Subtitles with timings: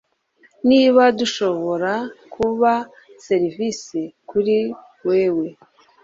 [0.69, 1.91] Niba dushobora
[2.33, 2.71] kuba
[3.25, 4.57] serivisi kuri
[5.07, 5.47] wewe